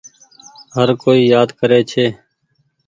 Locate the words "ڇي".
1.91-2.05